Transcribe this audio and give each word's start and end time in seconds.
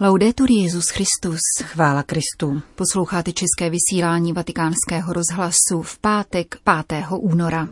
Laudetur 0.00 0.50
Jezus 0.50 0.88
Christus. 0.88 1.38
Chvála 1.62 2.02
Kristu. 2.02 2.62
Posloucháte 2.74 3.32
české 3.32 3.70
vysílání 3.70 4.32
Vatikánského 4.32 5.12
rozhlasu 5.12 5.82
v 5.82 5.98
pátek 5.98 6.56
5. 6.88 7.02
února. 7.18 7.68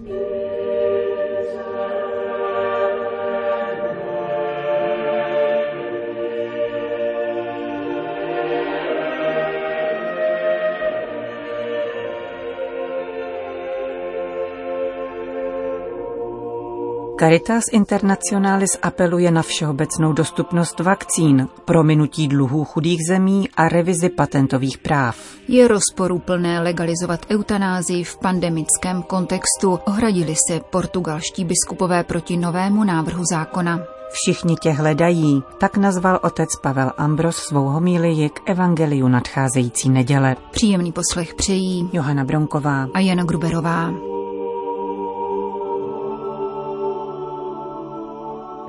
Caritas 17.24 17.64
Internationalis 17.72 18.76
apeluje 18.82 19.30
na 19.30 19.42
všeobecnou 19.42 20.12
dostupnost 20.12 20.80
vakcín, 20.80 21.48
prominutí 21.64 22.28
dluhů 22.28 22.64
chudých 22.64 23.00
zemí 23.08 23.48
a 23.56 23.68
revizi 23.68 24.08
patentových 24.08 24.78
práv. 24.78 25.16
Je 25.48 25.68
rozporuplné 25.68 26.60
legalizovat 26.60 27.26
eutanázii 27.30 28.04
v 28.04 28.18
pandemickém 28.18 29.02
kontextu, 29.02 29.78
ohradili 29.86 30.34
se 30.48 30.60
portugalští 30.70 31.44
biskupové 31.44 32.04
proti 32.04 32.36
novému 32.36 32.84
návrhu 32.84 33.24
zákona. 33.30 33.80
Všichni 34.12 34.56
tě 34.56 34.70
hledají, 34.70 35.42
tak 35.58 35.76
nazval 35.76 36.20
otec 36.22 36.48
Pavel 36.62 36.92
Ambros 36.96 37.36
svou 37.36 37.64
homílii 37.64 38.28
k 38.28 38.50
evangeliu 38.50 39.08
nadcházející 39.08 39.88
neděle. 39.88 40.36
Příjemný 40.50 40.92
poslech 40.92 41.34
přejí 41.34 41.90
Johana 41.92 42.24
Bronková 42.24 42.86
a 42.94 43.00
Jana 43.00 43.24
Gruberová. 43.24 43.90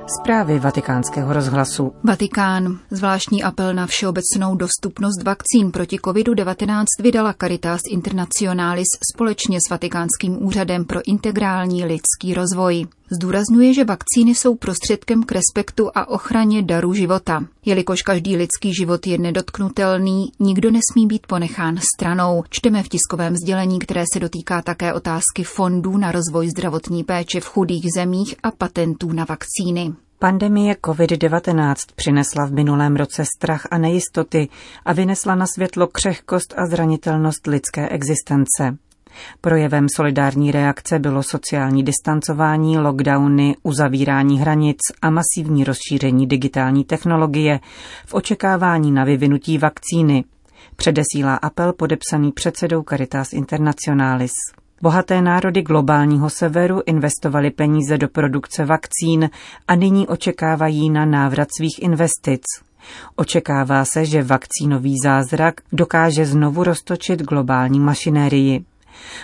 Zprávy 0.08 0.58
vatikánského 0.58 1.32
rozhlasu. 1.32 1.92
Vatikán. 2.04 2.78
Zvláštní 2.90 3.42
apel 3.42 3.74
na 3.74 3.86
všeobecnou 3.86 4.56
dostupnost 4.56 5.22
vakcín 5.22 5.72
proti 5.72 5.96
COVID-19 5.96 6.84
vydala 7.02 7.34
Caritas 7.40 7.80
Internationalis 7.90 8.86
společně 9.14 9.58
s 9.66 9.70
Vatikánským 9.70 10.46
úřadem 10.46 10.84
pro 10.84 11.00
integrální 11.06 11.84
lidský 11.84 12.34
rozvoj. 12.34 12.86
Zdůrazňuje, 13.10 13.74
že 13.74 13.84
vakcíny 13.84 14.34
jsou 14.34 14.54
prostředkem 14.54 15.22
k 15.22 15.32
respektu 15.32 15.90
a 15.94 16.08
ochraně 16.08 16.62
daru 16.62 16.94
života. 16.94 17.44
Jelikož 17.64 18.02
každý 18.02 18.36
lidský 18.36 18.74
život 18.74 19.06
je 19.06 19.18
nedotknutelný, 19.18 20.24
nikdo 20.40 20.70
nesmí 20.70 21.06
být 21.06 21.26
ponechán 21.26 21.78
stranou. 21.94 22.44
Čteme 22.50 22.82
v 22.82 22.88
tiskovém 22.88 23.36
sdělení, 23.36 23.78
které 23.78 24.04
se 24.12 24.20
dotýká 24.20 24.62
také 24.62 24.92
otázky 24.92 25.44
fondů 25.44 25.96
na 25.96 26.12
rozvoj 26.12 26.48
zdravotní 26.48 27.04
péče 27.04 27.40
v 27.40 27.48
chudých 27.48 27.84
zemích 27.96 28.34
a 28.42 28.50
patentů 28.50 29.12
na 29.12 29.26
vakcíny. 29.28 29.92
Pandemie 30.18 30.74
COVID-19 30.74 31.74
přinesla 31.96 32.46
v 32.46 32.52
minulém 32.52 32.96
roce 32.96 33.24
strach 33.36 33.66
a 33.70 33.78
nejistoty 33.78 34.48
a 34.84 34.92
vynesla 34.92 35.34
na 35.34 35.46
světlo 35.46 35.86
křehkost 35.86 36.54
a 36.56 36.66
zranitelnost 36.66 37.46
lidské 37.46 37.88
existence. 37.88 38.76
Projevem 39.40 39.86
solidární 39.96 40.52
reakce 40.52 40.98
bylo 40.98 41.22
sociální 41.22 41.82
distancování, 41.82 42.78
lockdowny, 42.78 43.56
uzavírání 43.62 44.40
hranic 44.40 44.78
a 45.02 45.10
masivní 45.10 45.64
rozšíření 45.64 46.26
digitální 46.26 46.84
technologie 46.84 47.60
v 48.06 48.14
očekávání 48.14 48.92
na 48.92 49.04
vyvinutí 49.04 49.58
vakcíny, 49.58 50.24
předesílá 50.76 51.36
apel 51.36 51.72
podepsaný 51.72 52.32
předsedou 52.32 52.82
Caritas 52.82 53.32
Internationalis. 53.32 54.32
Bohaté 54.82 55.22
národy 55.22 55.62
globálního 55.62 56.30
severu 56.30 56.82
investovaly 56.86 57.50
peníze 57.50 57.98
do 57.98 58.08
produkce 58.08 58.64
vakcín 58.64 59.30
a 59.68 59.74
nyní 59.74 60.08
očekávají 60.08 60.90
na 60.90 61.04
návrat 61.04 61.48
svých 61.56 61.82
investic. 61.82 62.42
Očekává 63.16 63.84
se, 63.84 64.04
že 64.04 64.22
vakcínový 64.22 64.94
zázrak 65.04 65.54
dokáže 65.72 66.26
znovu 66.26 66.64
roztočit 66.64 67.22
globální 67.22 67.80
mašinérii. 67.80 68.64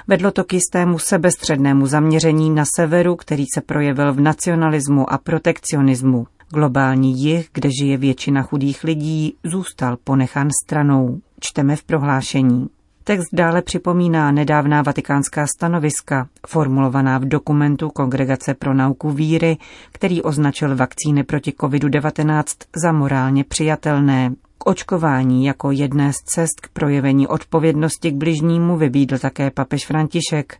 Vedlo 0.09 0.31
to 0.31 0.45
k 0.45 0.53
jistému 0.53 0.99
sebestřednému 0.99 1.87
zaměření 1.87 2.51
na 2.51 2.65
severu, 2.77 3.17
který 3.17 3.45
se 3.55 3.61
projevil 3.61 4.13
v 4.13 4.21
nacionalismu 4.21 5.13
a 5.13 5.19
protekcionismu. 5.19 6.27
Globální 6.55 7.23
jih, 7.23 7.49
kde 7.53 7.69
žije 7.81 7.97
většina 7.97 8.43
chudých 8.43 8.85
lidí, 8.85 9.35
zůstal 9.45 9.97
ponechan 10.05 10.49
stranou. 10.65 11.21
Čteme 11.41 11.77
v 11.77 11.85
prohlášení. 11.85 12.69
Text 13.05 13.29
dále 13.33 13.63
připomíná 13.63 14.31
nedávná 14.33 14.83
vatikánská 14.83 15.47
stanoviska, 15.57 16.29
formulovaná 16.47 17.19
v 17.19 17.25
dokumentu 17.25 17.91
Kongregace 17.91 18.55
pro 18.55 18.75
nauku 18.75 19.11
víry, 19.11 19.57
který 19.93 20.23
označil 20.23 20.77
vakcíny 20.77 21.25
proti 21.25 21.51
COVID-19 21.51 22.45
za 22.83 22.93
morálně 22.93 23.45
přijatelné. 23.45 24.33
K 24.63 24.67
očkování 24.67 25.45
jako 25.45 25.71
jedné 25.71 26.13
z 26.13 26.17
cest 26.17 26.61
k 26.61 26.69
projevení 26.69 27.27
odpovědnosti 27.27 28.11
k 28.11 28.15
bližnímu 28.15 28.77
vybídl 28.77 29.19
také 29.19 29.51
papež 29.51 29.87
František 29.87 30.59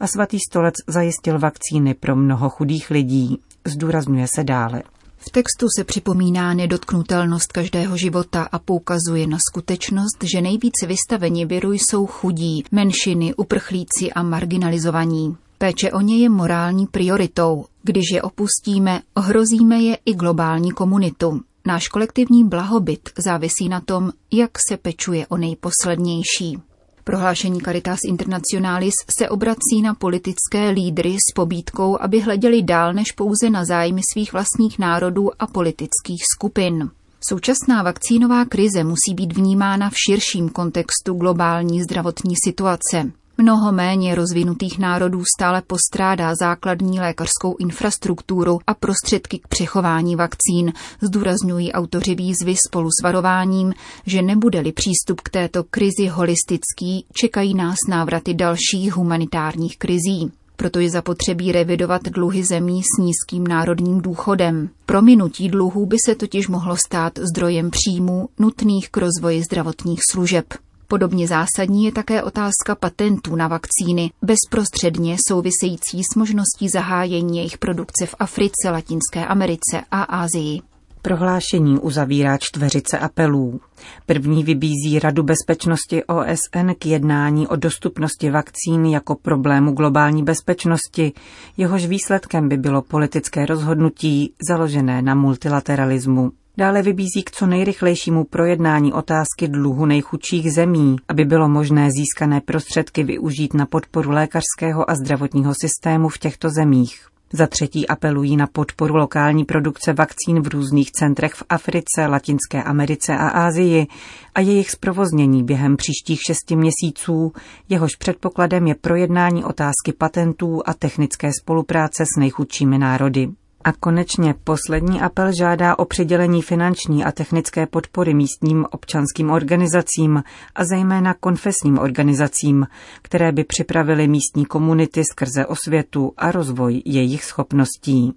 a 0.00 0.06
svatý 0.06 0.38
stolec 0.50 0.74
zajistil 0.88 1.38
vakcíny 1.38 1.94
pro 1.94 2.16
mnoho 2.16 2.48
chudých 2.48 2.90
lidí. 2.90 3.38
Zdůrazňuje 3.64 4.26
se 4.34 4.44
dále. 4.44 4.82
V 5.16 5.30
textu 5.30 5.66
se 5.76 5.84
připomíná 5.84 6.54
nedotknutelnost 6.54 7.52
každého 7.52 7.96
života 7.96 8.48
a 8.52 8.58
poukazuje 8.58 9.26
na 9.26 9.38
skutečnost, 9.50 10.24
že 10.32 10.40
nejvíce 10.40 10.86
vystaveni 10.86 11.46
viru 11.46 11.72
jsou 11.72 12.06
chudí, 12.06 12.64
menšiny, 12.70 13.34
uprchlíci 13.34 14.12
a 14.14 14.22
marginalizovaní. 14.22 15.36
Péče 15.58 15.92
o 15.92 16.00
ně 16.00 16.18
je 16.18 16.28
morální 16.28 16.86
prioritou. 16.86 17.64
Když 17.82 18.04
je 18.12 18.22
opustíme, 18.22 19.00
ohrozíme 19.14 19.82
je 19.82 19.98
i 20.04 20.14
globální 20.14 20.70
komunitu. 20.70 21.40
Náš 21.66 21.88
kolektivní 21.88 22.44
blahobyt 22.44 23.10
závisí 23.18 23.68
na 23.68 23.80
tom, 23.80 24.12
jak 24.32 24.50
se 24.68 24.76
pečuje 24.76 25.26
o 25.26 25.36
nejposlednější. 25.36 26.58
Prohlášení 27.04 27.60
Caritas 27.60 27.98
Internationalis 28.08 28.94
se 29.18 29.28
obrací 29.28 29.82
na 29.82 29.94
politické 29.94 30.70
lídry 30.70 31.16
s 31.30 31.34
pobídkou, 31.34 31.98
aby 32.00 32.20
hleděli 32.20 32.62
dál 32.62 32.92
než 32.92 33.12
pouze 33.12 33.50
na 33.50 33.64
zájmy 33.64 34.00
svých 34.12 34.32
vlastních 34.32 34.78
národů 34.78 35.30
a 35.38 35.46
politických 35.46 36.22
skupin. 36.36 36.90
Současná 37.28 37.82
vakcínová 37.82 38.44
krize 38.44 38.84
musí 38.84 39.14
být 39.14 39.36
vnímána 39.36 39.90
v 39.90 39.94
širším 40.06 40.48
kontextu 40.48 41.14
globální 41.14 41.82
zdravotní 41.82 42.34
situace. 42.44 43.12
Mnoho 43.42 43.72
méně 43.72 44.14
rozvinutých 44.14 44.78
národů 44.78 45.22
stále 45.36 45.62
postrádá 45.66 46.34
základní 46.34 47.00
lékařskou 47.00 47.56
infrastrukturu 47.58 48.58
a 48.66 48.74
prostředky 48.74 49.38
k 49.38 49.48
přechování 49.48 50.16
vakcín, 50.16 50.72
zdůrazňují 51.00 51.72
autoři 51.72 52.14
výzvy 52.14 52.54
spolu 52.68 52.88
s 52.90 53.02
varováním, 53.02 53.74
že 54.06 54.22
nebude-li 54.22 54.72
přístup 54.72 55.20
k 55.20 55.30
této 55.30 55.64
krizi 55.64 56.06
holistický, 56.06 57.06
čekají 57.12 57.54
nás 57.54 57.76
návraty 57.88 58.34
dalších 58.34 58.92
humanitárních 58.92 59.78
krizí. 59.78 60.32
Proto 60.56 60.78
je 60.78 60.90
zapotřebí 60.90 61.52
revidovat 61.52 62.02
dluhy 62.02 62.44
zemí 62.44 62.82
s 62.82 63.02
nízkým 63.02 63.46
národním 63.46 64.00
důchodem. 64.00 64.68
Prominutí 64.86 65.48
dluhů 65.48 65.86
by 65.86 65.96
se 66.06 66.14
totiž 66.14 66.48
mohlo 66.48 66.76
stát 66.86 67.12
zdrojem 67.18 67.70
příjmů 67.70 68.28
nutných 68.38 68.90
k 68.90 68.96
rozvoji 68.96 69.42
zdravotních 69.42 70.00
služeb. 70.10 70.44
Podobně 70.92 71.28
zásadní 71.28 71.84
je 71.84 71.92
také 71.92 72.22
otázka 72.22 72.74
patentů 72.80 73.36
na 73.36 73.48
vakcíny, 73.48 74.10
bezprostředně 74.22 75.16
související 75.28 76.02
s 76.12 76.16
možností 76.16 76.68
zahájení 76.68 77.38
jejich 77.38 77.58
produkce 77.58 78.06
v 78.06 78.14
Africe, 78.18 78.70
Latinské 78.70 79.26
Americe 79.26 79.80
a 79.90 80.02
Asii. 80.02 80.60
Prohlášení 81.02 81.78
uzavírá 81.78 82.38
čtveřice 82.38 82.98
apelů. 82.98 83.60
První 84.06 84.44
vybízí 84.44 84.98
Radu 84.98 85.22
bezpečnosti 85.22 86.04
OSN 86.04 86.70
k 86.78 86.86
jednání 86.86 87.48
o 87.48 87.56
dostupnosti 87.56 88.30
vakcín 88.30 88.86
jako 88.86 89.14
problému 89.14 89.72
globální 89.72 90.22
bezpečnosti, 90.22 91.12
jehož 91.56 91.86
výsledkem 91.86 92.48
by 92.48 92.56
bylo 92.56 92.82
politické 92.82 93.46
rozhodnutí 93.46 94.32
založené 94.48 95.02
na 95.02 95.14
multilateralismu. 95.14 96.32
Dále 96.56 96.82
vybízí 96.82 97.22
k 97.24 97.30
co 97.30 97.46
nejrychlejšímu 97.46 98.24
projednání 98.24 98.92
otázky 98.92 99.48
dluhu 99.48 99.86
nejchudších 99.86 100.52
zemí, 100.52 100.96
aby 101.08 101.24
bylo 101.24 101.48
možné 101.48 101.88
získané 101.90 102.40
prostředky 102.40 103.04
využít 103.04 103.54
na 103.54 103.66
podporu 103.66 104.10
lékařského 104.10 104.90
a 104.90 104.94
zdravotního 104.94 105.52
systému 105.60 106.08
v 106.08 106.18
těchto 106.18 106.50
zemích. 106.50 107.06
Za 107.32 107.46
třetí 107.46 107.88
apelují 107.88 108.36
na 108.36 108.46
podporu 108.46 108.96
lokální 108.96 109.44
produkce 109.44 109.92
vakcín 109.92 110.42
v 110.42 110.46
různých 110.46 110.90
centrech 110.90 111.34
v 111.34 111.42
Africe, 111.48 112.06
Latinské 112.06 112.62
Americe 112.62 113.16
a 113.16 113.28
Asii 113.28 113.86
a 114.34 114.40
jejich 114.40 114.70
zprovoznění 114.70 115.44
během 115.44 115.76
příštích 115.76 116.20
šesti 116.26 116.56
měsíců, 116.56 117.32
jehož 117.68 117.96
předpokladem 117.96 118.66
je 118.66 118.74
projednání 118.74 119.44
otázky 119.44 119.92
patentů 119.98 120.62
a 120.66 120.74
technické 120.74 121.30
spolupráce 121.40 122.04
s 122.04 122.20
nejchudšími 122.20 122.78
národy. 122.78 123.28
A 123.64 123.72
konečně 123.72 124.34
poslední 124.44 125.00
apel 125.00 125.32
žádá 125.32 125.78
o 125.78 125.84
přidělení 125.84 126.42
finanční 126.42 127.04
a 127.04 127.12
technické 127.12 127.66
podpory 127.66 128.14
místním 128.14 128.66
občanským 128.70 129.30
organizacím 129.30 130.22
a 130.54 130.64
zejména 130.64 131.14
konfesním 131.14 131.78
organizacím, 131.78 132.66
které 133.02 133.32
by 133.32 133.44
připravily 133.44 134.08
místní 134.08 134.44
komunity 134.44 135.04
skrze 135.04 135.46
osvětu 135.46 136.12
a 136.16 136.32
rozvoj 136.32 136.82
jejich 136.84 137.24
schopností. 137.24 138.12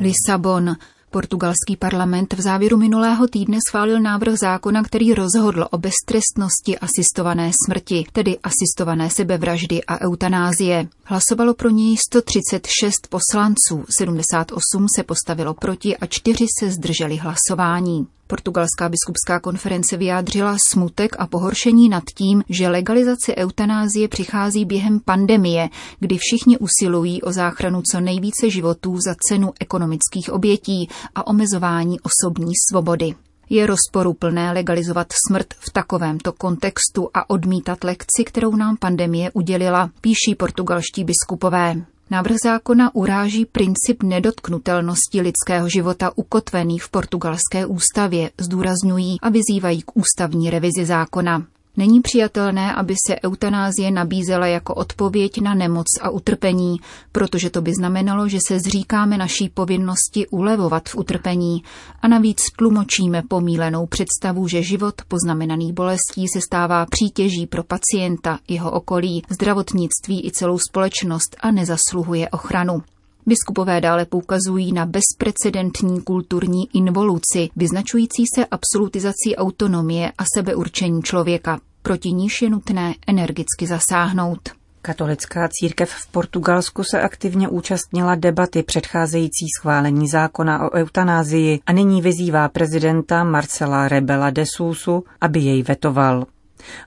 Lisabon. 0.00 0.76
Portugalský 1.14 1.76
parlament 1.78 2.32
v 2.32 2.40
závěru 2.40 2.76
minulého 2.76 3.28
týdne 3.28 3.58
schválil 3.68 4.00
návrh 4.00 4.34
zákona, 4.38 4.82
který 4.82 5.14
rozhodl 5.14 5.66
o 5.70 5.78
beztrestnosti 5.78 6.78
asistované 6.78 7.50
smrti, 7.66 8.04
tedy 8.12 8.38
asistované 8.38 9.10
sebevraždy 9.10 9.84
a 9.84 10.00
eutanázie. 10.00 10.88
Hlasovalo 11.04 11.54
pro 11.54 11.70
něj 11.70 11.96
136 11.96 13.06
poslanců, 13.08 13.84
78 13.98 14.86
se 14.96 15.02
postavilo 15.02 15.54
proti 15.54 15.96
a 15.96 16.06
4 16.06 16.46
se 16.58 16.70
zdrželi 16.70 17.16
hlasování. 17.16 18.06
Portugalská 18.26 18.88
biskupská 18.88 19.40
konference 19.40 19.96
vyjádřila 19.96 20.56
smutek 20.72 21.16
a 21.18 21.26
pohoršení 21.26 21.88
nad 21.88 22.04
tím, 22.18 22.44
že 22.48 22.68
legalizace 22.68 23.36
eutanázie 23.36 24.08
přichází 24.08 24.64
během 24.64 25.00
pandemie, 25.00 25.68
kdy 26.00 26.18
všichni 26.18 26.58
usilují 26.58 27.22
o 27.22 27.32
záchranu 27.32 27.82
co 27.92 28.00
nejvíce 28.00 28.50
životů 28.50 28.96
za 29.06 29.14
cenu 29.28 29.52
ekonomických 29.60 30.30
obětí 30.32 30.88
a 31.14 31.26
omezování 31.26 31.96
osobní 32.00 32.52
svobody. 32.70 33.14
Je 33.50 33.66
rozporuplné 33.66 34.52
legalizovat 34.52 35.06
smrt 35.28 35.54
v 35.58 35.70
takovémto 35.72 36.32
kontextu 36.32 37.08
a 37.14 37.30
odmítat 37.30 37.84
lekci, 37.84 38.24
kterou 38.26 38.56
nám 38.56 38.76
pandemie 38.76 39.30
udělila, 39.30 39.90
píší 40.00 40.34
portugalští 40.38 41.04
biskupové. 41.04 41.93
Návrh 42.10 42.36
zákona 42.44 42.94
uráží 42.94 43.46
princip 43.46 44.02
nedotknutelnosti 44.02 45.20
lidského 45.20 45.68
života 45.68 46.12
ukotvený 46.16 46.78
v 46.78 46.88
portugalské 46.88 47.66
ústavě, 47.66 48.30
zdůrazňují 48.40 49.20
a 49.22 49.28
vyzývají 49.28 49.82
k 49.82 49.96
ústavní 49.96 50.50
revizi 50.50 50.86
zákona. 50.86 51.46
Není 51.76 52.00
přijatelné, 52.00 52.74
aby 52.74 52.94
se 53.06 53.16
eutanázie 53.24 53.90
nabízela 53.90 54.46
jako 54.46 54.74
odpověď 54.74 55.40
na 55.40 55.54
nemoc 55.54 55.86
a 56.00 56.10
utrpení, 56.10 56.76
protože 57.12 57.50
to 57.50 57.62
by 57.62 57.72
znamenalo, 57.74 58.28
že 58.28 58.38
se 58.48 58.58
zříkáme 58.58 59.18
naší 59.18 59.48
povinnosti 59.48 60.26
ulevovat 60.26 60.88
v 60.88 60.96
utrpení 60.96 61.62
a 62.02 62.08
navíc 62.08 62.42
tlumočíme 62.58 63.22
pomílenou 63.28 63.86
představu, 63.86 64.48
že 64.48 64.62
život 64.62 64.94
poznamenaný 65.08 65.72
bolestí 65.72 66.28
se 66.32 66.40
stává 66.40 66.86
přítěží 66.86 67.46
pro 67.46 67.64
pacienta, 67.64 68.38
jeho 68.48 68.70
okolí, 68.70 69.22
zdravotnictví 69.30 70.26
i 70.26 70.30
celou 70.30 70.58
společnost 70.58 71.36
a 71.40 71.50
nezasluhuje 71.50 72.28
ochranu. 72.28 72.82
Biskupové 73.26 73.80
dále 73.80 74.04
poukazují 74.04 74.72
na 74.72 74.86
bezprecedentní 74.86 76.02
kulturní 76.02 76.62
involuci, 76.74 77.48
vyznačující 77.56 78.24
se 78.34 78.46
absolutizací 78.46 79.36
autonomie 79.36 80.12
a 80.18 80.24
sebeurčení 80.36 81.02
člověka. 81.02 81.60
Proti 81.82 82.12
níž 82.12 82.42
je 82.42 82.50
nutné 82.50 82.94
energicky 83.06 83.66
zasáhnout. 83.66 84.50
Katolická 84.82 85.48
církev 85.48 85.90
v 85.90 86.06
Portugalsku 86.06 86.84
se 86.84 87.00
aktivně 87.00 87.48
účastnila 87.48 88.14
debaty 88.14 88.62
předcházející 88.62 89.46
schválení 89.58 90.08
zákona 90.08 90.62
o 90.64 90.74
eutanázii 90.74 91.60
a 91.66 91.72
nyní 91.72 92.02
vyzývá 92.02 92.48
prezidenta 92.48 93.24
Marcela 93.24 93.88
Rebela 93.88 94.30
de 94.30 94.44
Sousu, 94.56 95.04
aby 95.20 95.40
jej 95.40 95.62
vetoval. 95.62 96.26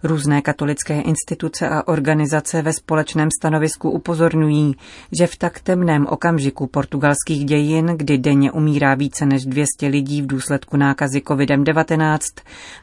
Různé 0.04 0.42
katolické 0.42 1.02
instituce 1.02 1.70
a 1.70 1.88
organizace 1.88 2.62
ve 2.62 2.74
společném 2.74 3.30
stanovisku 3.40 3.92
upozorňují, 3.92 4.76
že 5.20 5.28
v 5.28 5.38
tak 5.38 5.60
temném 5.60 6.08
okamžiku 6.10 6.68
portugalských 6.68 7.46
dějin, 7.46 7.86
kdy 7.86 8.18
denně 8.18 8.52
umírá 8.52 8.96
více 8.96 9.26
než 9.26 9.46
200 9.46 9.88
lidí 9.88 10.22
v 10.22 10.28
důsledku 10.28 10.78
nákazy 10.78 11.20
COVID-19, 11.20 12.20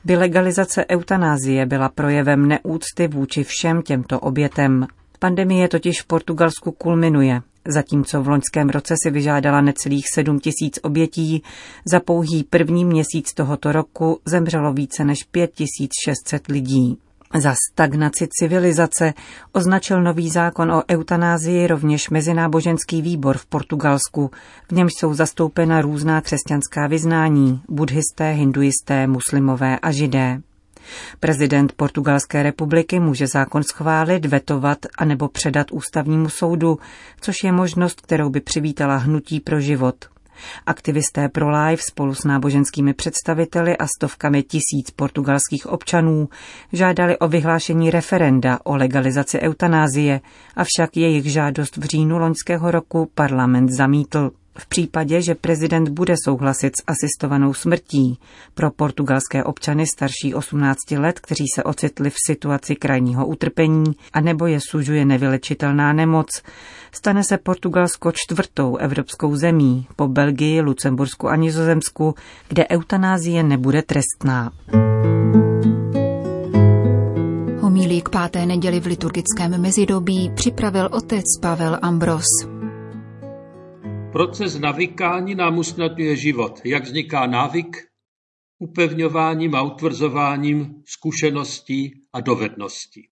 by 0.04 0.16
legalizace 0.16 0.84
eutanázie 0.90 1.66
byla 1.66 1.88
projevem 1.88 2.48
neúcty 2.48 3.08
vůči 3.08 3.44
všem 3.44 3.82
těmto 3.82 4.20
obětem. 4.20 4.86
Pandemie 5.18 5.68
totiž 5.68 6.02
v 6.02 6.06
Portugalsku 6.06 6.72
kulminuje. 6.72 7.42
Zatímco 7.68 8.22
v 8.22 8.28
loňském 8.28 8.68
roce 8.68 8.94
si 9.02 9.10
vyžádala 9.10 9.60
necelých 9.60 10.04
7 10.14 10.38
tisíc 10.38 10.78
obětí, 10.82 11.42
za 11.90 12.00
pouhý 12.00 12.44
první 12.44 12.84
měsíc 12.84 13.34
tohoto 13.34 13.72
roku 13.72 14.20
zemřelo 14.24 14.72
více 14.72 15.04
než 15.04 15.24
5600 15.24 16.46
lidí. 16.48 16.98
Za 17.38 17.54
stagnaci 17.72 18.28
civilizace 18.30 19.14
označil 19.52 20.02
nový 20.02 20.30
zákon 20.30 20.72
o 20.72 20.82
eutanázii 20.90 21.66
rovněž 21.66 22.10
Mezináboženský 22.10 23.02
výbor 23.02 23.38
v 23.38 23.46
Portugalsku, 23.46 24.30
v 24.68 24.72
němž 24.72 24.92
jsou 24.98 25.14
zastoupena 25.14 25.80
různá 25.80 26.20
křesťanská 26.20 26.86
vyznání, 26.86 27.60
buddhisté, 27.68 28.30
hinduisté, 28.30 29.06
muslimové 29.06 29.78
a 29.78 29.90
židé. 29.90 30.40
Prezident 31.20 31.72
Portugalské 31.72 32.42
republiky 32.42 33.00
může 33.00 33.26
zákon 33.26 33.62
schválit, 33.62 34.26
vetovat 34.26 34.78
a 34.98 35.04
nebo 35.04 35.28
předat 35.28 35.72
ústavnímu 35.72 36.28
soudu, 36.28 36.78
což 37.20 37.34
je 37.44 37.52
možnost, 37.52 38.00
kterou 38.00 38.30
by 38.30 38.40
přivítala 38.40 38.96
hnutí 38.96 39.40
pro 39.40 39.60
život. 39.60 40.14
Aktivisté 40.66 41.28
pro 41.28 41.50
Life 41.50 41.82
spolu 41.82 42.14
s 42.14 42.24
náboženskými 42.24 42.94
představiteli 42.94 43.76
a 43.76 43.86
stovkami 43.86 44.42
tisíc 44.42 44.90
portugalských 44.96 45.66
občanů 45.66 46.28
žádali 46.72 47.18
o 47.18 47.28
vyhlášení 47.28 47.90
referenda 47.90 48.58
o 48.64 48.76
legalizaci 48.76 49.40
eutanázie, 49.40 50.20
avšak 50.56 50.96
jejich 50.96 51.32
žádost 51.32 51.76
v 51.76 51.84
říjnu 51.84 52.18
loňského 52.18 52.70
roku 52.70 53.10
parlament 53.14 53.68
zamítl. 53.68 54.30
V 54.58 54.66
případě, 54.66 55.22
že 55.22 55.34
prezident 55.34 55.88
bude 55.88 56.14
souhlasit 56.24 56.76
s 56.76 56.82
asistovanou 56.86 57.54
smrtí 57.54 58.18
pro 58.54 58.70
portugalské 58.70 59.44
občany 59.44 59.86
starší 59.86 60.34
18 60.34 60.90
let, 60.90 61.20
kteří 61.20 61.44
se 61.54 61.62
ocitli 61.62 62.10
v 62.10 62.16
situaci 62.26 62.76
krajního 62.76 63.26
utrpení, 63.26 63.84
anebo 64.12 64.46
je 64.46 64.58
sužuje 64.60 65.04
nevylečitelná 65.04 65.92
nemoc, 65.92 66.42
stane 66.92 67.24
se 67.24 67.38
Portugalsko 67.38 68.12
čtvrtou 68.12 68.76
evropskou 68.76 69.36
zemí 69.36 69.86
po 69.96 70.08
Belgii, 70.08 70.60
Lucembursku 70.60 71.28
a 71.28 71.36
Nizozemsku, 71.36 72.14
kde 72.48 72.68
eutanázie 72.68 73.42
nebude 73.42 73.82
trestná. 73.82 74.52
Homílí 77.60 78.02
k 78.02 78.08
páté 78.08 78.46
neděli 78.46 78.80
v 78.80 78.86
liturgickém 78.86 79.60
mezidobí 79.60 80.30
připravil 80.34 80.88
otec 80.92 81.24
Pavel 81.40 81.78
Ambros. 81.82 82.53
Proces 84.14 84.58
navykání 84.58 85.34
nám 85.34 85.58
usnadňuje 85.58 86.16
život. 86.16 86.60
Jak 86.64 86.84
vzniká 86.84 87.26
návyk? 87.26 87.88
Upevňováním 88.58 89.54
a 89.54 89.62
utvrzováním 89.62 90.82
zkušeností 90.86 92.02
a 92.12 92.20
dovedností. 92.20 93.08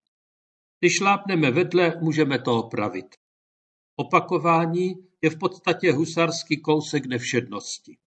Když 0.80 0.96
šlápneme 0.96 1.50
vedle, 1.50 1.94
můžeme 2.00 2.38
to 2.38 2.58
opravit. 2.58 3.06
Opakování 3.96 4.94
je 5.22 5.30
v 5.30 5.38
podstatě 5.38 5.92
husarský 5.92 6.60
kousek 6.60 7.06
nevšednosti. 7.06 7.98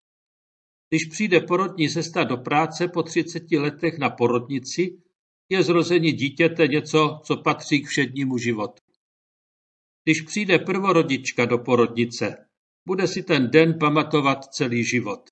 Když 0.88 1.04
přijde 1.04 1.40
porodní 1.40 1.88
cesta 1.88 2.24
do 2.24 2.36
práce 2.36 2.88
po 2.88 3.02
30 3.02 3.52
letech 3.52 3.98
na 3.98 4.10
porodnici, 4.10 5.02
je 5.48 5.62
zrození 5.62 6.12
dítěte 6.12 6.66
něco, 6.66 7.20
co 7.24 7.36
patří 7.36 7.82
k 7.82 7.86
všednímu 7.86 8.38
životu. 8.38 8.82
Když 10.04 10.20
přijde 10.20 10.58
prvorodička 10.58 11.44
do 11.44 11.58
porodnice, 11.58 12.46
bude 12.86 13.08
si 13.08 13.22
ten 13.22 13.50
den 13.50 13.78
pamatovat 13.78 14.44
celý 14.44 14.84
život. 14.84 15.30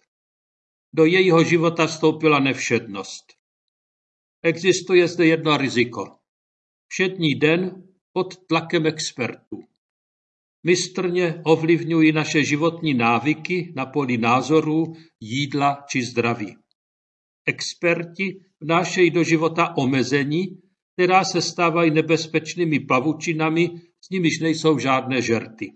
Do 0.93 1.05
jejího 1.05 1.45
života 1.45 1.87
vstoupila 1.87 2.41
nevšednost. 2.41 3.25
Existuje 4.43 5.09
zde 5.09 5.27
jedno 5.27 5.57
riziko. 5.57 6.17
Všední 6.89 7.35
den 7.35 7.89
pod 8.13 8.47
tlakem 8.47 8.87
expertů. 8.87 9.63
Mistrně 10.63 11.43
ovlivňují 11.45 12.13
naše 12.13 12.45
životní 12.45 12.95
návyky 12.95 13.73
na 13.77 13.87
poli 13.87 14.19
názorů, 14.19 14.93
jídla 15.21 15.85
či 15.89 16.03
zdraví. 16.03 16.57
Experti 17.47 18.41
vnášejí 18.61 19.11
do 19.11 19.25
života 19.25 19.77
omezení, 19.77 20.63
která 20.93 21.25
se 21.25 21.43
stávají 21.43 21.91
nebezpečnými 21.91 22.81
pavučinami, 22.81 23.71
s 24.01 24.11
nimiž 24.11 24.41
nejsou 24.41 24.79
žádné 24.79 25.23
žerty. 25.23 25.73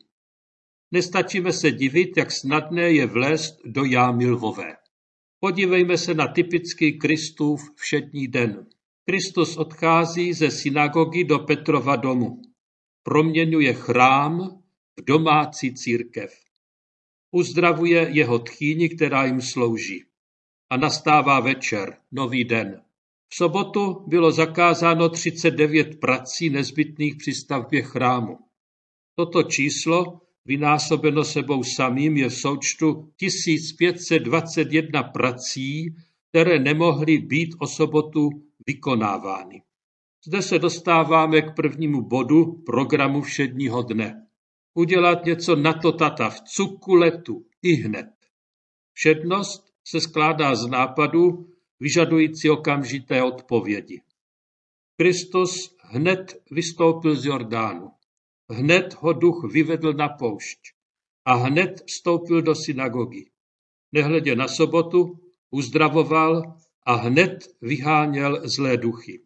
Nestačíme 0.92 1.52
se 1.52 1.70
divit, 1.70 2.16
jak 2.16 2.32
snadné 2.32 2.92
je 2.92 3.06
vlézt 3.06 3.56
do 3.64 3.84
jámy 3.84 4.26
lvové. 4.26 4.76
Podívejme 5.40 5.98
se 5.98 6.14
na 6.14 6.28
typický 6.28 6.98
Kristův 6.98 7.60
všední 7.74 8.28
den. 8.28 8.66
Kristus 9.08 9.56
odchází 9.56 10.32
ze 10.32 10.50
synagogy 10.50 11.24
do 11.24 11.38
Petrova 11.38 11.96
domu. 11.96 12.42
Proměňuje 13.02 13.72
chrám 13.72 14.62
v 14.96 15.04
domácí 15.04 15.74
církev. 15.74 16.34
Uzdravuje 17.30 18.08
jeho 18.10 18.38
tchýni, 18.38 18.88
která 18.88 19.24
jim 19.24 19.40
slouží. 19.40 20.04
A 20.70 20.76
nastává 20.76 21.40
večer, 21.40 21.96
nový 22.12 22.44
den. 22.44 22.82
V 23.28 23.34
sobotu 23.34 24.04
bylo 24.06 24.32
zakázáno 24.32 25.08
39 25.08 26.00
prací 26.00 26.50
nezbytných 26.50 27.16
při 27.16 27.34
stavbě 27.34 27.82
chrámu. 27.82 28.38
Toto 29.14 29.42
číslo 29.42 30.20
vynásobeno 30.46 31.24
sebou 31.24 31.64
samým 31.64 32.16
je 32.16 32.28
v 32.28 32.34
součtu 32.34 33.12
1521 33.16 35.02
prací, 35.02 35.94
které 36.30 36.58
nemohly 36.58 37.18
být 37.18 37.54
o 37.58 37.66
sobotu 37.66 38.28
vykonávány. 38.66 39.62
Zde 40.26 40.42
se 40.42 40.58
dostáváme 40.58 41.42
k 41.42 41.54
prvnímu 41.56 42.02
bodu 42.02 42.62
programu 42.66 43.22
všedního 43.22 43.82
dne. 43.82 44.26
Udělat 44.74 45.24
něco 45.24 45.56
na 45.56 45.72
to 45.72 45.92
tata 45.92 46.30
v 46.30 46.40
cuku 46.40 46.94
letu, 46.94 47.46
i 47.62 47.72
hned. 47.72 48.06
Všednost 48.92 49.72
se 49.84 50.00
skládá 50.00 50.54
z 50.54 50.66
nápadů, 50.66 51.48
vyžadující 51.80 52.50
okamžité 52.50 53.22
odpovědi. 53.22 54.00
Kristus 54.96 55.76
hned 55.82 56.42
vystoupil 56.50 57.16
z 57.16 57.24
Jordánu. 57.24 57.90
Hned 58.50 58.94
ho 58.94 59.12
duch 59.12 59.44
vyvedl 59.52 59.92
na 59.92 60.08
poušť 60.08 60.58
a 61.24 61.34
hned 61.34 61.82
vstoupil 61.86 62.42
do 62.42 62.54
synagogy. 62.54 63.30
Nehledě 63.92 64.36
na 64.36 64.48
sobotu, 64.48 65.18
uzdravoval 65.50 66.42
a 66.86 66.94
hned 66.94 67.48
vyháněl 67.60 68.40
zlé 68.44 68.76
duchy. 68.76 69.20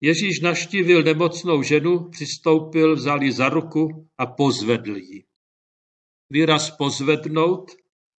Ježíš 0.00 0.40
naštívil 0.40 1.02
nemocnou 1.02 1.62
ženu, 1.62 2.08
přistoupil, 2.08 2.96
vzal 2.96 3.22
ji 3.22 3.32
za 3.32 3.48
ruku 3.48 4.08
a 4.18 4.26
pozvedl 4.26 4.96
ji. 4.96 5.24
Výraz 6.30 6.70
pozvednout 6.70 7.70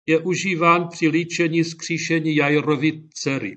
je 0.06 0.18
užíván 0.18 0.88
při 0.88 1.08
líčení 1.08 1.64
skříšení 1.64 2.36
Jajrovi 2.36 3.08
dcery. 3.14 3.56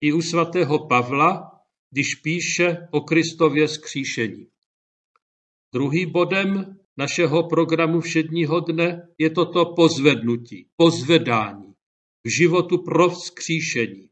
I 0.00 0.12
u 0.12 0.22
svatého 0.22 0.86
Pavla, 0.86 1.50
když 1.90 2.14
píše 2.14 2.88
o 2.90 3.00
Kristově 3.00 3.68
skříšení. 3.68 4.51
Druhý 5.74 6.06
bodem 6.06 6.78
našeho 6.96 7.48
programu 7.48 8.00
všedního 8.00 8.60
dne 8.60 9.08
je 9.18 9.30
toto 9.30 9.64
pozvednutí, 9.64 10.66
pozvedání 10.76 11.74
v 12.24 12.28
životu 12.28 12.78
pro 12.78 13.10
vzkříšení. 13.10 14.10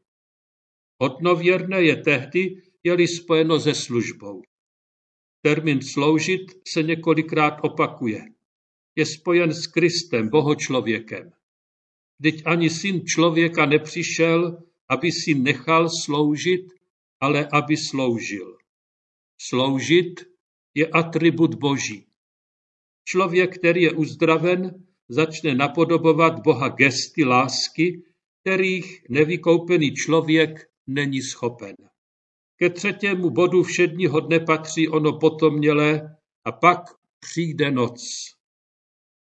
Hodnověrné 1.01 1.83
je 1.83 1.95
tehdy, 1.95 2.61
je-li 2.83 3.07
spojeno 3.07 3.59
se 3.59 3.73
službou. 3.75 4.41
Termín 5.41 5.81
sloužit 5.81 6.41
se 6.67 6.83
několikrát 6.83 7.59
opakuje. 7.63 8.25
Je 8.95 9.05
spojen 9.05 9.53
s 9.53 9.67
Kristem, 9.67 10.29
bohočlověkem. 10.29 11.31
Vždyť 12.19 12.43
ani 12.45 12.69
syn 12.69 13.05
člověka 13.05 13.65
nepřišel, 13.65 14.63
aby 14.89 15.11
si 15.11 15.33
nechal 15.33 15.89
sloužit, 16.03 16.61
ale 17.19 17.47
aby 17.51 17.77
sloužil. 17.77 18.57
Sloužit 19.41 20.30
je 20.75 20.87
atribut 20.87 21.55
boží. 21.55 22.07
Člověk, 23.05 23.57
který 23.57 23.81
je 23.81 23.91
uzdraven, 23.91 24.85
začne 25.09 25.55
napodobovat 25.55 26.39
Boha 26.39 26.69
gesty 26.69 27.23
lásky, 27.23 28.03
kterých 28.41 29.05
nevykoupený 29.09 29.93
člověk 29.93 30.69
není 30.87 31.21
schopen. 31.21 31.75
Ke 32.55 32.69
třetímu 32.69 33.29
bodu 33.29 33.63
všedního 33.63 34.19
dne 34.19 34.39
patří 34.39 34.89
ono 34.89 35.19
potomnělé 35.19 36.17
a 36.45 36.51
pak 36.51 36.79
přijde 37.19 37.71
noc. 37.71 38.25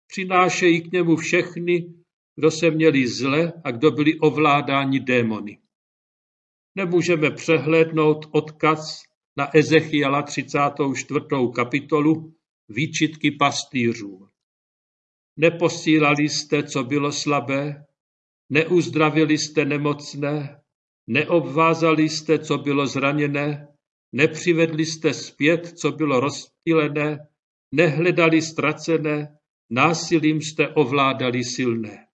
Přinášejí 0.06 0.80
k 0.80 0.92
němu 0.92 1.16
všechny, 1.16 1.94
kdo 2.36 2.50
se 2.50 2.70
měli 2.70 3.08
zle 3.08 3.52
a 3.64 3.70
kdo 3.70 3.90
byli 3.90 4.18
ovládáni 4.18 5.00
démony. 5.00 5.58
Nemůžeme 6.74 7.30
přehlédnout 7.30 8.26
odkaz 8.30 9.02
na 9.36 9.56
Ezechiela 9.56 10.22
34. 10.22 11.20
kapitolu 11.54 12.34
výčitky 12.68 13.30
pastýřů. 13.30 14.28
Neposílali 15.36 16.28
jste, 16.28 16.62
co 16.62 16.84
bylo 16.84 17.12
slabé, 17.12 17.84
neuzdravili 18.50 19.38
jste 19.38 19.64
nemocné, 19.64 20.60
neobvázali 21.06 22.08
jste, 22.08 22.38
co 22.38 22.58
bylo 22.58 22.86
zraněné, 22.86 23.68
nepřivedli 24.12 24.86
jste 24.86 25.14
zpět, 25.14 25.78
co 25.78 25.92
bylo 25.92 26.20
rozptýlené, 26.20 27.18
nehledali 27.74 28.42
ztracené, 28.42 29.38
násilím 29.70 30.40
jste 30.42 30.68
ovládali 30.68 31.44
silné. 31.44 32.06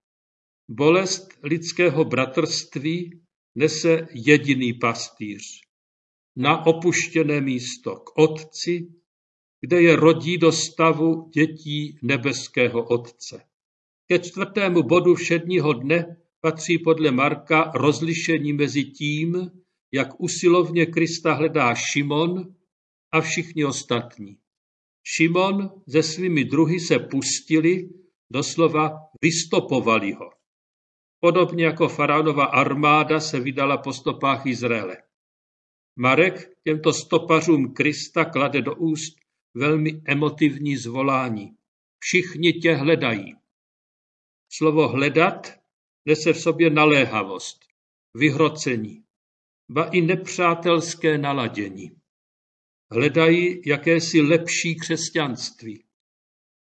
Bolest 0.71 1.39
lidského 1.43 2.05
bratrství 2.05 3.21
nese 3.55 4.09
jediný 4.13 4.73
pastýř. 4.73 5.68
Na 6.41 6.67
opuštěné 6.67 7.41
místo 7.41 7.97
k 7.97 8.19
otci, 8.19 8.89
kde 9.61 9.83
je 9.83 9.97
rodí 9.97 10.39
do 10.39 10.53
stavu 10.53 11.31
dětí 11.35 11.99
nebeského 12.03 12.85
otce. 12.85 13.43
Ke 14.09 14.19
čtvrtému 14.19 14.83
bodu 14.83 15.15
všedního 15.15 15.73
dne 15.73 16.17
patří 16.41 16.79
podle 16.79 17.11
Marka 17.11 17.73
rozlišení 17.75 18.53
mezi 18.53 18.85
tím, 18.85 19.51
jak 19.93 20.21
usilovně 20.21 20.87
Krista 20.87 21.33
hledá 21.35 21.75
Šimon 21.75 22.55
a 23.13 23.21
všichni 23.21 23.65
ostatní. 23.65 24.39
Šimon 25.17 25.71
se 25.89 26.03
svými 26.03 26.45
druhy 26.45 26.81
se 26.81 26.99
pustili, 26.99 27.89
doslova 28.31 28.99
vystopovali 29.23 30.13
ho. 30.13 30.31
Podobně 31.21 31.65
jako 31.65 31.89
faraonova 31.89 32.45
armáda 32.45 33.21
se 33.21 33.41
vydala 33.41 33.77
po 33.77 33.93
stopách 33.93 34.47
Izraele. 34.47 35.08
Marek 36.01 36.51
těmto 36.65 36.93
stopařům 36.93 37.75
Krista 37.75 38.25
klade 38.25 38.63
do 38.63 38.75
úst 38.75 39.19
velmi 39.55 40.03
emotivní 40.05 40.77
zvolání. 40.77 41.57
Všichni 41.99 42.53
tě 42.53 42.75
hledají. 42.75 43.35
Slovo 44.53 44.89
hledat 44.89 45.53
nese 46.07 46.33
v 46.33 46.41
sobě 46.41 46.71
naléhavost, 46.71 47.65
vyhrocení, 48.15 49.05
ba 49.69 49.85
i 49.85 50.01
nepřátelské 50.01 51.19
naladění. 51.19 51.91
Hledají 52.91 53.63
jakési 53.67 54.21
lepší 54.21 54.77
křesťanství. 54.77 55.85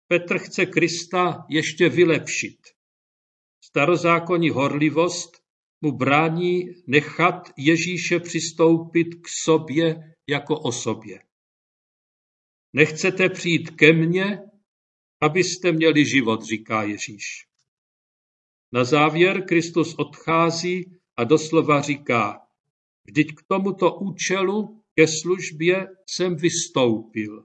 Petr 0.08 0.38
chce 0.38 0.66
Krista 0.66 1.46
ještě 1.48 1.88
vylepšit. 1.88 2.58
Starozákonní 3.64 4.50
horlivost 4.50 5.41
mu 5.82 5.92
brání 5.92 6.62
nechat 6.86 7.52
Ježíše 7.56 8.20
přistoupit 8.20 9.14
k 9.14 9.28
sobě 9.44 10.14
jako 10.28 10.60
osobě. 10.60 11.22
Nechcete 12.72 13.28
přijít 13.28 13.70
ke 13.70 13.92
mně, 13.92 14.38
abyste 15.20 15.72
měli 15.72 16.04
život, 16.04 16.42
říká 16.42 16.82
Ježíš. 16.82 17.46
Na 18.72 18.84
závěr 18.84 19.44
Kristus 19.44 19.94
odchází 19.94 21.00
a 21.16 21.24
doslova 21.24 21.80
říká, 21.80 22.40
vždyť 23.04 23.34
k 23.34 23.42
tomuto 23.48 23.94
účelu 23.94 24.82
ke 24.94 25.06
službě 25.08 25.86
jsem 26.06 26.36
vystoupil. 26.36 27.44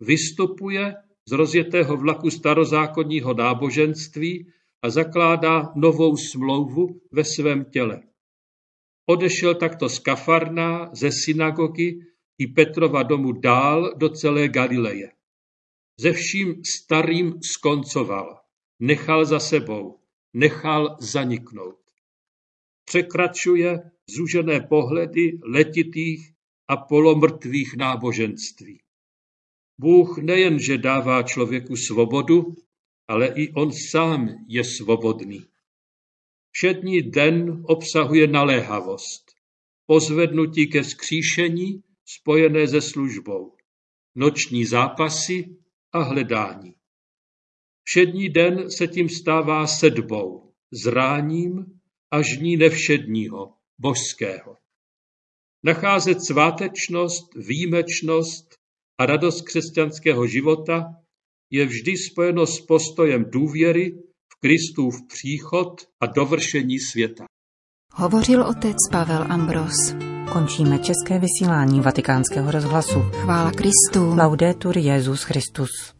Vystupuje 0.00 0.94
z 1.28 1.32
rozjetého 1.32 1.96
vlaku 1.96 2.30
starozákonního 2.30 3.34
náboženství 3.34 4.52
a 4.82 4.90
zakládá 4.90 5.72
novou 5.76 6.16
smlouvu 6.16 7.00
ve 7.12 7.24
svém 7.24 7.64
těle. 7.64 8.02
Odešel 9.06 9.54
takto 9.54 9.88
z 9.88 9.98
Kafarna, 9.98 10.90
ze 10.94 11.12
synagogy 11.12 11.98
i 12.38 12.46
Petrova 12.46 13.02
domu 13.02 13.32
dál 13.32 13.94
do 13.96 14.08
celé 14.08 14.48
Galileje. 14.48 15.12
Ze 16.00 16.12
vším 16.12 16.64
starým 16.64 17.42
skoncoval, 17.42 18.40
nechal 18.80 19.24
za 19.24 19.40
sebou, 19.40 20.00
nechal 20.34 20.96
zaniknout. 21.00 21.78
Překračuje 22.84 23.90
zúžené 24.10 24.60
pohledy 24.60 25.38
letitých 25.42 26.32
a 26.68 26.76
polomrtvých 26.76 27.76
náboženství. 27.76 28.80
Bůh 29.78 30.18
nejenže 30.18 30.78
dává 30.78 31.22
člověku 31.22 31.76
svobodu, 31.76 32.56
ale 33.08 33.26
i 33.26 33.52
on 33.52 33.72
sám 33.72 34.28
je 34.48 34.64
svobodný. 34.64 35.46
Všední 36.50 37.02
den 37.02 37.62
obsahuje 37.64 38.26
naléhavost, 38.26 39.32
pozvednutí 39.86 40.66
ke 40.66 40.84
skříšení 40.84 41.82
spojené 42.04 42.68
se 42.68 42.80
službou, 42.80 43.56
noční 44.14 44.64
zápasy 44.64 45.56
a 45.92 46.02
hledání. 46.02 46.74
Všední 47.82 48.28
den 48.28 48.70
se 48.70 48.88
tím 48.88 49.08
stává 49.08 49.66
sedbou, 49.66 50.52
zráním 50.70 51.80
a 52.10 52.22
žní 52.22 52.56
nevšedního, 52.56 53.54
božského. 53.78 54.56
Nacházet 55.62 56.24
svátečnost, 56.24 57.34
výjimečnost 57.34 58.58
a 58.98 59.06
radost 59.06 59.42
křesťanského 59.42 60.26
života 60.26 61.05
je 61.50 61.66
vždy 61.66 61.96
spojeno 61.96 62.46
s 62.46 62.60
postojem 62.60 63.24
důvěry 63.30 63.92
v 64.32 64.40
Kristův 64.40 64.94
příchod 65.08 65.80
a 66.00 66.06
dovršení 66.06 66.78
světa. 66.80 67.24
Hovořil 67.92 68.42
otec 68.42 68.76
Pavel 68.92 69.26
Ambros. 69.28 69.94
Končíme 70.32 70.78
české 70.78 71.18
vysílání 71.18 71.80
vatikánského 71.80 72.50
rozhlasu. 72.50 73.00
Chvála 73.00 73.50
Kristu. 73.50 74.14
Laudetur 74.16 74.78
Jezus 74.78 75.22
Christus. 75.22 75.94